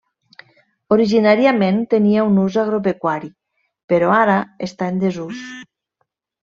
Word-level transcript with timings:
Originàriament 0.95 1.77
tenia 1.91 2.25
un 2.31 2.41
ús 2.45 2.59
agropecuari 2.63 3.31
però 3.95 4.13
ara 4.25 4.43
està 4.73 4.93
en 4.95 5.03
desús. 5.09 5.49